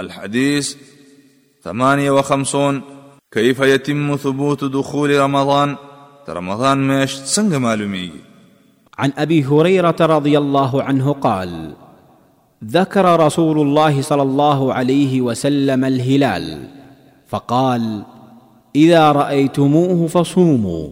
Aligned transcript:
الحديث 0.00 0.76
58 1.64 2.80
كيف 3.32 3.60
يتم 3.60 4.16
ثبوت 4.16 4.64
دخول 4.64 5.18
رمضان 5.20 5.76
رمضان 6.28 6.78
ماشت 6.78 7.24
سنگ 7.24 7.54
معلوميگي 7.54 8.20
عن 8.98 9.12
أبي 9.18 9.44
هريرة 9.44 9.96
رضي 10.00 10.38
الله 10.38 10.82
عنه 10.82 11.12
قال 11.12 11.74
ذكر 12.64 13.26
رسول 13.26 13.60
الله 13.60 14.02
صلى 14.02 14.22
الله 14.22 14.74
عليه 14.74 15.20
وسلم 15.20 15.84
الهلال 15.84 16.68
فقال 17.26 18.04
اذا 18.76 19.12
رايتموه 19.12 20.08
فصوموا 20.08 20.88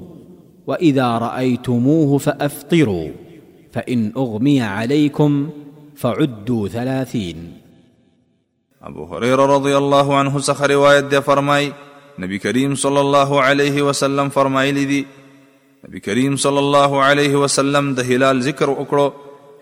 واذا 0.67 1.19
رايتموه 1.19 2.19
فافطروا 2.19 3.09
فان 3.73 4.13
اغمي 4.17 4.63
عليكم 4.63 5.49
فعدوا 5.97 6.69
ثلاثين 6.69 7.53
ابو 8.89 9.05
هريره 9.13 9.45
رضی 9.51 9.73
الله 9.77 10.17
عنه 10.19 10.41
څخه 10.49 10.67
روایت 10.73 11.07
دی 11.13 11.21
فرمای 11.29 11.71
نبی 12.25 12.39
کریم 12.43 12.75
صلی 12.83 13.01
الله 13.05 13.31
علیه 13.45 13.83
وسلم 13.87 14.29
فرمایلی 14.37 14.85
دی 14.91 14.99
نبی 15.85 16.01
کریم 16.03 16.35
صلی 16.43 16.61
الله 16.65 16.93
علیه 17.07 17.37
وسلم 17.45 17.87
د 18.01 18.13
هلال 18.13 18.41
ذکر 18.49 18.69
وکړو 18.77 19.07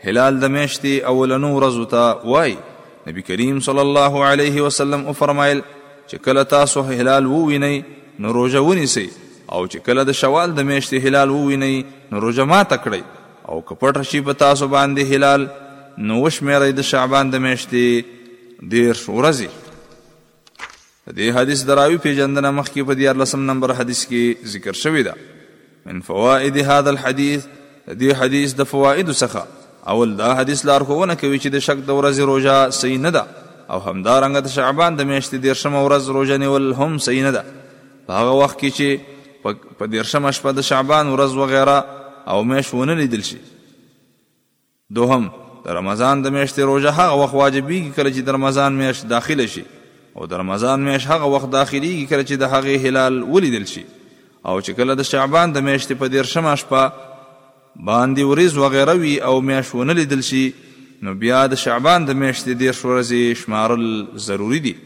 هلال 0.09 0.41
د 0.43 0.53
میاشتې 0.57 1.07
اولنو 1.13 1.53
ورځو 1.55 1.87
ته 1.95 2.35
وای 2.35 2.53
نبی 3.07 3.23
کریم 3.31 3.61
صلی 3.69 3.83
الله 3.87 4.25
علیه 4.33 4.65
وسلم 4.67 5.07
او 5.13 5.15
فرمایل 5.23 5.63
چې 6.09 6.17
کله 6.27 6.43
تاسو 6.51 6.85
هلال 6.91 7.31
ووینئ 7.37 7.71
نو 8.25 8.33
روژه 8.39 8.63
ونیسئ 8.69 9.07
او 9.09 9.63
چې 9.67 9.89
کله 9.89 10.07
د 10.13 10.19
شوال 10.23 10.55
د 10.61 10.69
میاشتې 10.73 11.07
هلال 11.09 11.33
ووینئ 11.39 11.75
نو 12.15 12.21
روژه 12.27 12.49
ماته 12.55 12.79
کړئ 12.89 13.49
او 13.49 13.61
که 13.63 13.79
پټ 13.85 14.11
شي 14.13 14.21
په 14.29 14.41
تاسو 14.45 14.69
باندې 14.77 15.15
هلال 15.17 15.49
نو 16.11 16.21
وشمېرئ 16.25 16.79
د 16.83 16.89
شعبان 16.91 17.35
د 17.37 17.43
میاشتې 17.47 18.14
دیر 18.73 18.97
ورځي 19.09 19.47
د 21.07 21.13
دې 21.13 21.27
حدیث 21.37 21.61
دراوی 21.71 21.97
پیژندنه 22.05 22.51
مخکې 22.59 22.91
په 22.91 23.13
14 23.13 23.43
نمبر 23.49 23.73
حدیث 23.81 24.05
کې 24.13 24.49
ذکر 24.53 24.73
شوی 24.83 25.03
ده 25.03 25.15
من 25.89 26.01
فوائد 26.07 26.57
هذا 26.61 26.91
الحديث 26.93 27.45
دې 27.89 28.13
حدیث 28.23 28.55
د 28.61 28.65
فواید 28.71 29.11
څخه 29.13 29.43
اول 29.95 30.17
دا 30.21 30.33
حدیث 30.41 30.65
لار 30.71 30.83
کوونه 30.93 31.15
کوي 31.25 31.39
چې 31.39 31.47
د 31.57 31.67
شک 31.69 31.83
د 31.91 31.99
ورځې 32.01 32.21
روزه 32.21 32.71
صحیح 32.79 32.99
نه 33.07 33.11
ده 33.11 33.27
او 33.71 33.81
همدارنګه 33.81 34.39
د 34.47 34.57
شعبان 34.57 34.97
د 35.01 35.11
میاشتې 35.13 35.47
دیرشمه 35.49 35.85
ورځ 35.89 36.09
روزه 36.19 36.37
نیول 36.37 36.75
هم 36.81 36.99
صحیح 37.09 37.23
نه 37.29 37.37
ده 37.39 37.45
په 38.09 38.13
هغه 38.21 38.31
وخت 38.43 38.59
کې 38.65 38.81
چې 38.81 39.73
په 39.83 39.87
دیرشمه 39.97 40.31
شپه 40.39 40.51
د 40.61 40.69
شعبان 40.73 41.15
ورځ 41.15 41.47
وغیره 41.47 41.79
او 42.33 42.43
میش 42.51 42.75
ونه 42.75 42.95
لیدل 43.03 43.23
شي 43.33 43.39
دوهم 44.99 45.31
د 45.65 45.69
رمضان 45.77 46.23
د 46.23 46.29
میاشتې 46.37 46.63
روزه 46.71 46.91
هغه 46.99 47.15
وخت 47.21 47.35
واجبېږي 47.35 47.93
کله 47.99 48.11
چې 48.15 48.21
د 48.27 48.35
رمضان 48.37 48.73
میاشت 48.81 49.07
داخله 49.13 49.47
شي 49.53 49.63
او 50.17 50.27
د 50.33 50.43
رمضان 50.43 50.81
میاشت 50.89 51.07
هغه 51.13 51.25
وخت 51.37 51.49
داخليږي 51.55 52.05
کله 52.11 52.25
چې 52.25 52.33
د 52.33 52.43
هغه 52.57 52.79
هلال 52.89 53.19
ولیدل 53.23 53.67
شي 53.73 53.85
او 54.47 54.61
چې 54.61 54.71
کله 54.79 54.95
د 55.01 55.11
شعبان 55.15 55.53
د 55.59 55.67
میاشتې 55.69 56.01
په 56.03 56.07
دیرشمه 56.15 56.55
شپه 56.65 56.93
باندې 57.91 58.33
ورځ 58.33 58.59
وغیره 58.65 58.95
وي 59.05 59.15
او 59.29 59.35
میاشت 59.53 59.75
ونه 59.75 59.93
لیدل 60.01 60.23
شي 60.31 60.45
نو 61.03 61.15
بیا 61.25 61.45
د 61.53 61.63
شعبان 61.65 62.05
د 62.11 62.25
میاشتې 62.25 62.65
دیرش 62.65 62.85
ورځې 62.91 63.45
شمارل 63.45 63.89
ضروری 64.31 64.61
دي 64.69 64.81